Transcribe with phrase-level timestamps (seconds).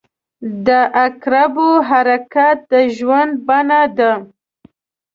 [0.67, 0.69] •د
[1.05, 4.11] عقربو حرکت د ژوند بڼه ده.